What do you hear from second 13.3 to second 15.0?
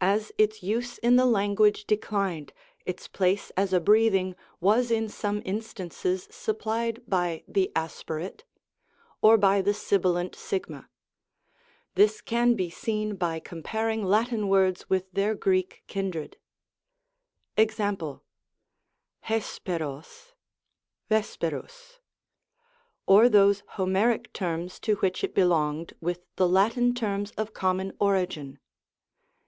comparing Latin words